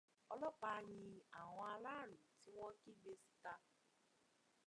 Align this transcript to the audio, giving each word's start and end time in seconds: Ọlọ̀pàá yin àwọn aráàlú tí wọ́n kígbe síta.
Ọlọ̀pàá 0.33 0.79
yin 0.89 1.13
àwọn 1.41 1.65
aráàlú 1.75 2.17
tí 2.39 2.49
wọ́n 2.57 2.75
kígbe 2.81 3.11
síta. 3.23 3.53